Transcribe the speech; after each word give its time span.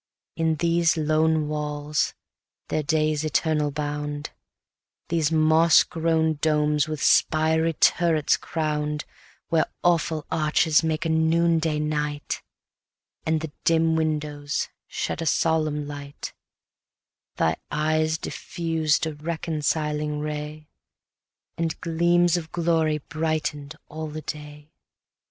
140 0.37 0.41
In 0.43 0.55
these 0.77 0.97
lone 0.97 1.47
walls, 1.47 2.15
(their 2.69 2.81
day's 2.81 3.23
eternal 3.23 3.69
bound) 3.69 4.31
These 5.09 5.31
moss 5.31 5.83
grown 5.83 6.37
domes 6.41 6.87
with 6.87 7.03
spiry 7.03 7.73
turrets 7.73 8.35
crown'd, 8.35 9.05
Where 9.49 9.67
awful 9.83 10.25
arches 10.31 10.81
make 10.83 11.05
a 11.05 11.09
noonday 11.09 11.77
night, 11.77 12.41
And 13.27 13.41
the 13.41 13.51
dim 13.63 13.95
windows 13.95 14.69
shed 14.87 15.21
a 15.21 15.27
solemn 15.27 15.85
light; 15.87 16.33
Thy 17.35 17.57
eyes 17.71 18.17
diffused 18.17 19.05
a 19.05 19.13
reconciling 19.13 20.19
ray, 20.19 20.67
And 21.59 21.79
gleams 21.79 22.37
of 22.37 22.51
glory 22.51 22.97
brighten'd 22.97 23.75
all 23.87 24.07
the 24.07 24.21
day. 24.23 24.71